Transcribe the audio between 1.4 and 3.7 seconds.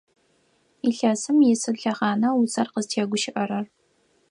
исыд лъэхъана усэр къызтегущыӏэрэр?